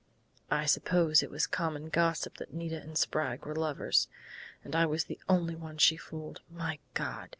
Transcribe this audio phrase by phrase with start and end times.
[0.49, 4.07] "I suppose it was common gossip that Nita and Sprague were lovers,
[4.63, 6.41] and I was the only one she fooled!...
[6.49, 7.29] My God!